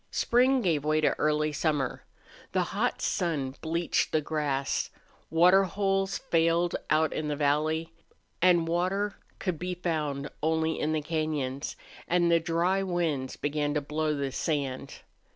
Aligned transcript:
Spring 0.09 0.61
gave 0.63 0.83
way 0.83 0.99
to 0.99 1.13
early 1.19 1.51
summer. 1.53 2.05
The 2.53 2.63
hot 2.73 3.03
sun 3.03 3.53
bleached 3.61 4.11
the 4.11 4.19
grass; 4.19 4.89
water 5.29 5.65
holes 5.65 6.17
failed 6.17 6.75
out 6.89 7.13
in 7.13 7.27
the 7.27 7.35
valley, 7.35 7.93
and 8.41 8.67
water 8.67 9.17
could 9.37 9.59
be 9.59 9.75
found 9.75 10.27
only 10.41 10.79
in 10.79 10.91
the 10.93 11.03
cañons; 11.03 11.75
and 12.07 12.31
the 12.31 12.39
dry 12.39 12.81
winds 12.81 13.35
began 13.35 13.75
to 13.75 13.81
blow 13.81 14.15
the 14.15 14.31
sand. 14.31 15.01